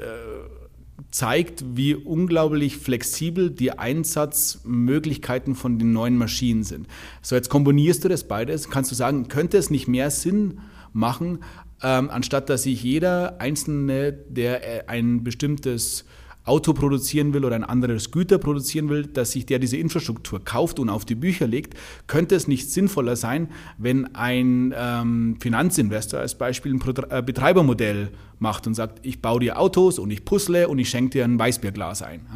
[1.10, 6.86] zeigt, wie unglaublich flexibel die Einsatzmöglichkeiten von den neuen Maschinen sind.
[7.20, 8.70] So, jetzt komponierst du das beides.
[8.70, 10.60] Kannst du sagen, könnte es nicht mehr Sinn
[10.92, 11.40] machen,
[11.82, 16.04] ähm, anstatt dass sich jeder Einzelne, der äh, ein bestimmtes
[16.44, 20.78] Auto produzieren will oder ein anderes Güter produzieren will, dass sich der diese Infrastruktur kauft
[20.78, 21.74] und auf die Bücher legt,
[22.06, 28.66] könnte es nicht sinnvoller sein, wenn ein ähm, Finanzinvestor als Beispiel ein äh, Betreibermodell macht
[28.66, 32.02] und sagt, ich baue dir Autos und ich puzzle und ich schenke dir ein Weißbierglas
[32.02, 32.26] ein.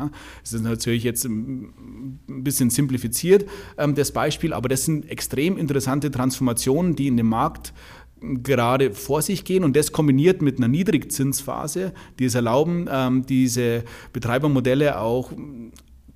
[0.41, 6.11] Das ist natürlich jetzt ein bisschen simplifiziert, ähm, das Beispiel, aber das sind extrem interessante
[6.11, 7.73] Transformationen, die in dem Markt
[8.21, 13.85] gerade vor sich gehen und das kombiniert mit einer Niedrigzinsphase, die es erlauben, ähm, diese
[14.13, 15.33] Betreibermodelle auch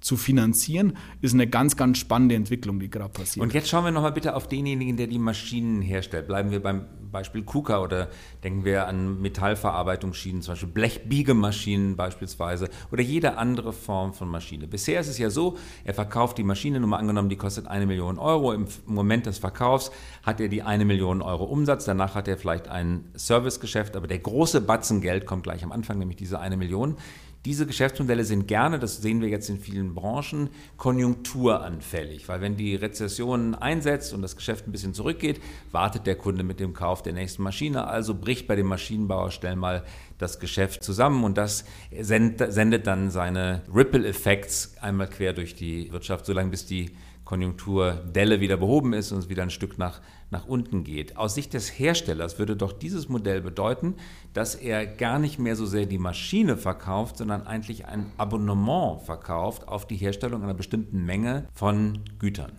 [0.00, 3.42] zu finanzieren, ist eine ganz, ganz spannende Entwicklung, die gerade passiert.
[3.42, 6.26] Und jetzt schauen wir nochmal bitte auf denjenigen, der die Maschinen herstellt.
[6.26, 8.08] Bleiben wir beim Beispiel KUKA oder
[8.44, 14.66] denken wir an Metallverarbeitungsschienen, zum Beispiel Blechbiegemaschinen beispielsweise oder jede andere Form von Maschine.
[14.66, 17.86] Bisher ist es ja so, er verkauft die Maschine, nur mal angenommen, die kostet eine
[17.86, 18.52] Million Euro.
[18.52, 19.90] Im Moment des Verkaufs
[20.22, 24.18] hat er die eine Million Euro Umsatz, danach hat er vielleicht ein Servicegeschäft, aber der
[24.18, 26.96] große Batzen Geld kommt gleich am Anfang, nämlich diese eine Million.
[27.46, 32.74] Diese Geschäftsmodelle sind gerne, das sehen wir jetzt in vielen Branchen, konjunkturanfällig, weil wenn die
[32.74, 35.40] Rezession einsetzt und das Geschäft ein bisschen zurückgeht,
[35.72, 39.56] wartet der Kunde mit dem Kauf der nächsten Maschine, also bricht bei dem Maschinenbauer schnell
[39.56, 39.84] mal
[40.18, 41.64] das Geschäft zusammen und das
[41.98, 46.90] sendet dann seine Ripple-Effects einmal quer durch die Wirtschaft, solange bis die
[47.24, 51.16] Konjunkturdelle wieder behoben ist und es wieder ein Stück nach, nach unten geht.
[51.16, 53.94] Aus Sicht des Herstellers würde doch dieses Modell bedeuten,
[54.32, 59.66] dass er gar nicht mehr so sehr die Maschine verkauft, sondern eigentlich ein Abonnement verkauft
[59.68, 62.52] auf die Herstellung einer bestimmten Menge von Gütern.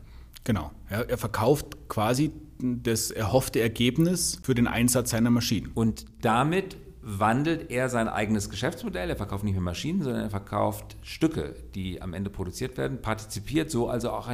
[0.44, 0.72] Genau.
[0.90, 5.72] Er, er verkauft quasi das erhoffte Ergebnis für den Einsatz seiner Maschinen.
[5.74, 9.10] Und damit wandelt er sein eigenes Geschäftsmodell.
[9.10, 13.72] Er verkauft nicht mehr Maschinen, sondern er verkauft Stücke, die am Ende produziert werden, partizipiert
[13.72, 14.28] so also auch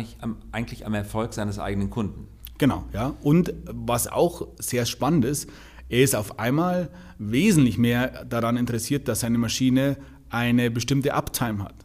[0.52, 2.28] eigentlich am Erfolg seines eigenen Kunden.
[2.58, 3.16] Genau, ja.
[3.22, 5.50] Und was auch sehr spannend ist,
[5.90, 9.98] er ist auf einmal wesentlich mehr daran interessiert, dass seine Maschine
[10.30, 11.76] eine bestimmte Uptime hat.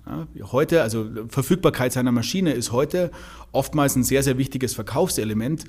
[0.50, 3.12] Heute, also Verfügbarkeit seiner Maschine ist heute
[3.52, 5.64] oftmals ein sehr, sehr wichtiges Verkaufselement.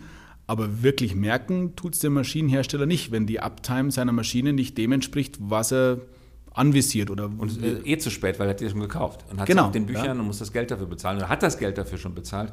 [0.46, 4.92] Aber wirklich merken tut es der Maschinenhersteller nicht, wenn die Uptime seiner Maschine nicht dem
[4.92, 6.00] entspricht, was er
[6.54, 7.10] anvisiert.
[7.10, 9.68] Oder und äh, eh zu spät, weil er hat die schon gekauft und hat genau,
[9.68, 10.12] auf den Büchern ja.
[10.12, 12.52] und muss das Geld dafür bezahlen oder hat das Geld dafür schon bezahlt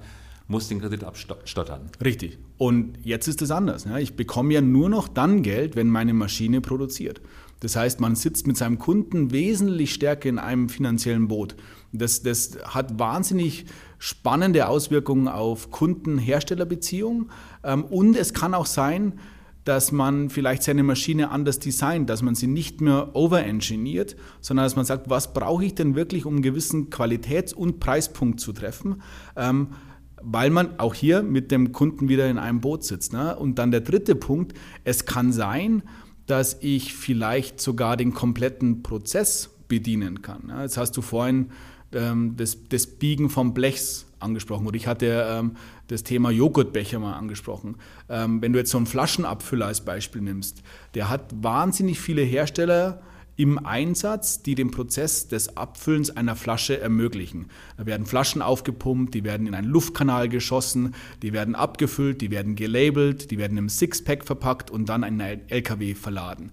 [0.50, 1.90] muss den Kredit abstottern.
[2.04, 2.38] Richtig.
[2.58, 3.86] Und jetzt ist es anders.
[3.98, 7.20] Ich bekomme ja nur noch dann Geld, wenn meine Maschine produziert.
[7.60, 11.56] Das heißt, man sitzt mit seinem Kunden wesentlich stärker in einem finanziellen Boot.
[11.92, 13.66] Das, das hat wahnsinnig
[13.98, 17.30] spannende Auswirkungen auf Kunden-Hersteller-Beziehungen.
[17.62, 19.18] Ähm, und es kann auch sein,
[19.64, 24.74] dass man vielleicht seine Maschine anders designt, dass man sie nicht mehr overengineert, sondern dass
[24.74, 29.02] man sagt, was brauche ich denn wirklich, um einen gewissen Qualitäts- und Preispunkt zu treffen,
[29.36, 29.68] ähm,
[30.22, 33.12] weil man auch hier mit dem Kunden wieder in einem Boot sitzt.
[33.12, 33.36] Ne?
[33.36, 35.82] Und dann der dritte Punkt, es kann sein,
[36.26, 40.46] dass ich vielleicht sogar den kompletten Prozess bedienen kann.
[40.46, 40.62] Ne?
[40.62, 41.50] Jetzt hast du vorhin
[41.92, 45.56] ähm, das, das, Biegen vom Blechs angesprochen oder ich hatte ähm,
[45.88, 47.76] das Thema Joghurtbecher mal angesprochen.
[48.08, 50.62] Ähm, wenn du jetzt so einen Flaschenabfüller als Beispiel nimmst,
[50.94, 53.02] der hat wahnsinnig viele Hersteller
[53.36, 57.46] im Einsatz, die den Prozess des Abfüllens einer Flasche ermöglichen.
[57.76, 62.54] Da werden Flaschen aufgepumpt, die werden in einen Luftkanal geschossen, die werden abgefüllt, die werden
[62.54, 66.52] gelabelt, die werden im Sixpack verpackt und dann in einen LKW verladen.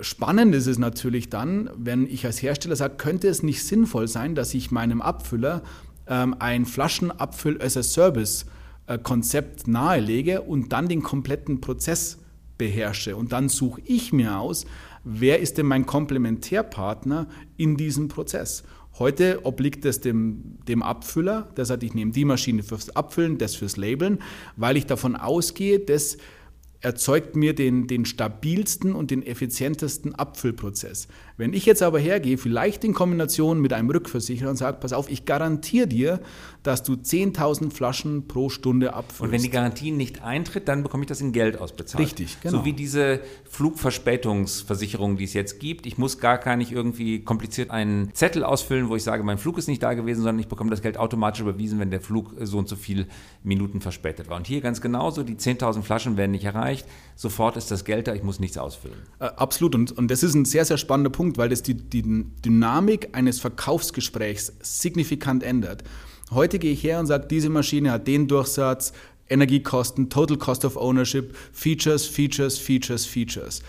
[0.00, 4.34] Spannend ist es natürlich dann, wenn ich als Hersteller sage, könnte es nicht sinnvoll sein,
[4.34, 5.62] dass ich meinem Abfüller
[6.06, 8.46] ähm, ein Flaschenabfüll as a Service
[8.86, 8.98] äh,
[9.66, 12.18] nahelege und dann den kompletten Prozess
[12.58, 13.16] beherrsche.
[13.16, 14.66] Und dann suche ich mir aus,
[15.06, 18.64] wer ist denn mein Komplementärpartner in diesem Prozess.
[18.98, 23.54] Heute obliegt es dem, dem Abfüller, der sagt, ich nehme die Maschine fürs Abfüllen, das
[23.54, 24.18] fürs Labeln,
[24.56, 26.16] weil ich davon ausgehe, dass
[26.80, 31.08] erzeugt mir den, den stabilsten und den effizientesten Abfüllprozess.
[31.36, 35.10] Wenn ich jetzt aber hergehe, vielleicht in Kombination mit einem Rückversicherer und sage, pass auf,
[35.10, 36.20] ich garantiere dir,
[36.62, 39.20] dass du 10.000 Flaschen pro Stunde abfüllst.
[39.20, 42.02] Und wenn die Garantie nicht eintritt, dann bekomme ich das in Geld ausbezahlt.
[42.02, 42.58] Richtig, genau.
[42.58, 45.86] So wie diese Flugverspätungsversicherung, die es jetzt gibt.
[45.86, 49.58] Ich muss gar gar nicht irgendwie kompliziert einen Zettel ausfüllen, wo ich sage, mein Flug
[49.58, 52.58] ist nicht da gewesen, sondern ich bekomme das Geld automatisch überwiesen, wenn der Flug so
[52.58, 53.06] und so viele
[53.42, 54.36] Minuten verspätet war.
[54.36, 58.14] Und hier ganz genauso, die 10.000 Flaschen werden nicht erreicht, sofort ist das Geld da,
[58.14, 58.98] ich muss nichts ausfüllen.
[59.18, 59.74] Äh, absolut.
[59.74, 62.02] Und, und das ist ein sehr, sehr spannender Punkt Punkt, weil das die, die
[62.44, 65.82] Dynamik eines Verkaufsgesprächs signifikant ändert.
[66.30, 68.92] Heute gehe ich her und sage, diese Maschine hat den Durchsatz,
[69.28, 73.62] Energiekosten, Total Cost of Ownership, Features, Features, Features, Features.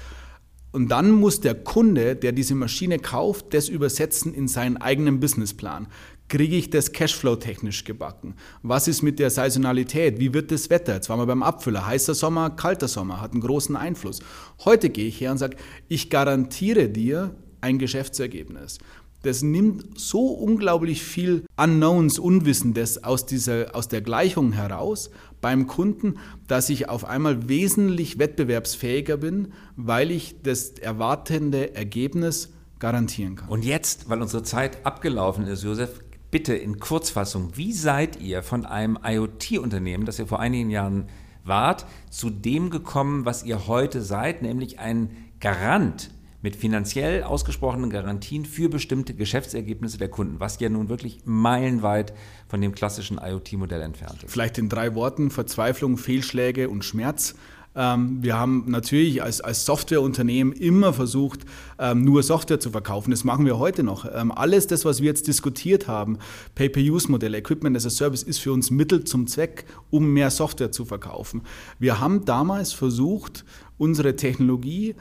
[0.71, 5.87] Und dann muss der Kunde, der diese Maschine kauft, das übersetzen in seinen eigenen Businessplan.
[6.27, 8.35] Kriege ich das Cashflow technisch gebacken?
[8.61, 10.19] Was ist mit der Saisonalität?
[10.19, 10.95] Wie wird das Wetter?
[10.95, 11.87] Jetzt waren wir beim Abfüller.
[11.87, 14.19] Heißer Sommer, kalter Sommer, hat einen großen Einfluss.
[14.65, 18.79] Heute gehe ich her und sage, ich garantiere dir ein Geschäftsergebnis.
[19.23, 25.09] Das nimmt so unglaublich viel Unknowns, Unwissendes aus, dieser, aus der Gleichung heraus
[25.41, 26.15] beim Kunden,
[26.47, 33.49] dass ich auf einmal wesentlich wettbewerbsfähiger bin, weil ich das erwartende Ergebnis garantieren kann.
[33.49, 38.65] Und jetzt, weil unsere Zeit abgelaufen ist, Josef, bitte in Kurzfassung, wie seid ihr von
[38.65, 41.07] einem IoT-Unternehmen, das ihr vor einigen Jahren
[41.43, 46.11] wart, zu dem gekommen, was ihr heute seid, nämlich ein Garant
[46.47, 52.13] mit finanziell ausgesprochenen Garantien für bestimmte Geschäftsergebnisse der Kunden, was ja nun wirklich meilenweit
[52.47, 54.31] von dem klassischen IoT-Modell entfernt ist.
[54.31, 57.35] Vielleicht in drei Worten, Verzweiflung, Fehlschläge und Schmerz.
[57.75, 61.41] Ähm, wir haben natürlich als, als Softwareunternehmen immer versucht,
[61.79, 63.11] ähm, nur Software zu verkaufen.
[63.11, 64.05] Das machen wir heute noch.
[64.09, 66.17] Ähm, alles das, was wir jetzt diskutiert haben,
[66.55, 70.85] Pay-per-Use-Modell, Equipment as a Service, ist für uns Mittel zum Zweck, um mehr Software zu
[70.85, 71.41] verkaufen.
[71.77, 73.43] Wir haben damals versucht,
[73.77, 74.95] unsere Technologie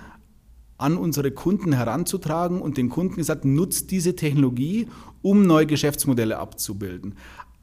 [0.78, 4.88] an unsere Kunden heranzutragen und den Kunden gesagt, nutzt diese Technologie,
[5.22, 7.14] um neue Geschäftsmodelle abzubilden.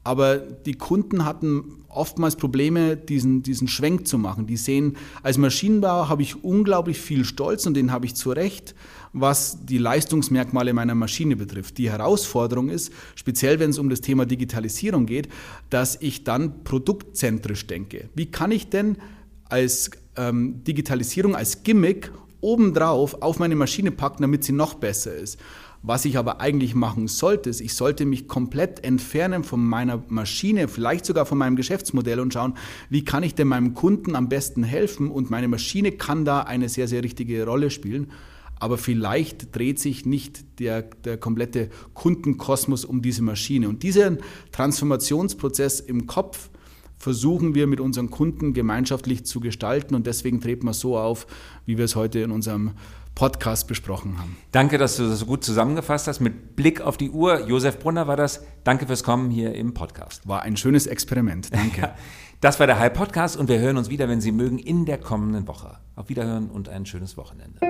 [0.06, 4.46] Aber die Kunden hatten oftmals Probleme, diesen, diesen Schwenk zu machen.
[4.46, 8.74] Die sehen, als Maschinenbauer habe ich unglaublich viel Stolz und den habe ich zu Recht,
[9.14, 11.78] was die Leistungsmerkmale meiner Maschine betrifft.
[11.78, 15.28] Die Herausforderung ist, speziell wenn es um das Thema Digitalisierung geht,
[15.70, 18.10] dass ich dann produktzentrisch denke.
[18.14, 18.98] Wie kann ich denn
[19.48, 22.12] als ähm, Digitalisierung, als Gimmick
[22.44, 25.38] obendrauf auf meine Maschine packen, damit sie noch besser ist.
[25.82, 30.68] Was ich aber eigentlich machen sollte, ist, ich sollte mich komplett entfernen von meiner Maschine,
[30.68, 32.54] vielleicht sogar von meinem Geschäftsmodell und schauen,
[32.88, 36.68] wie kann ich denn meinem Kunden am besten helfen und meine Maschine kann da eine
[36.70, 38.10] sehr, sehr richtige Rolle spielen.
[38.58, 43.68] Aber vielleicht dreht sich nicht der, der komplette Kundenkosmos um diese Maschine.
[43.68, 44.18] Und diesen
[44.52, 46.48] Transformationsprozess im Kopf,
[47.04, 51.26] versuchen wir mit unseren Kunden gemeinschaftlich zu gestalten und deswegen treten wir so auf,
[51.66, 52.72] wie wir es heute in unserem
[53.14, 54.38] Podcast besprochen haben.
[54.52, 56.20] Danke, dass du das so gut zusammengefasst hast.
[56.20, 58.42] Mit Blick auf die Uhr, Josef Brunner war das.
[58.64, 60.26] Danke fürs Kommen hier im Podcast.
[60.26, 61.54] War ein schönes Experiment.
[61.54, 61.92] Danke.
[62.40, 64.96] das war der High Podcast und wir hören uns wieder, wenn Sie mögen, in der
[64.96, 65.76] kommenden Woche.
[65.96, 67.60] Auf Wiederhören und ein schönes Wochenende.